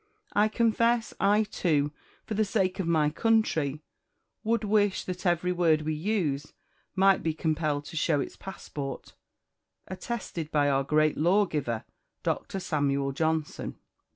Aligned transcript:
I 0.33 0.47
confess, 0.47 1.13
I 1.19 1.43
too, 1.43 1.91
for 2.25 2.33
the 2.33 2.43
sake 2.43 2.79
of 2.79 2.87
my 2.87 3.11
country, 3.11 3.83
would 4.43 4.63
wish 4.63 5.03
that 5.03 5.27
every 5.27 5.51
word 5.51 5.83
we 5.83 5.93
use 5.93 6.53
might 6.95 7.21
be 7.21 7.35
compelled 7.35 7.85
to 7.85 7.95
show 7.95 8.19
its 8.19 8.35
passport, 8.35 9.13
attested 9.87 10.49
by 10.49 10.71
our 10.71 10.83
great 10.83 11.17
lawgiver, 11.17 11.83
Dr. 12.23 12.59
Samuel 12.59 13.11
Johnson." 13.11 13.77